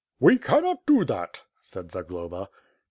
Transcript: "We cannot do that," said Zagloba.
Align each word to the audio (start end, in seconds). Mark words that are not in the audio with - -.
"We 0.19 0.39
cannot 0.39 0.87
do 0.87 1.05
that," 1.05 1.43
said 1.61 1.91
Zagloba. 1.91 2.49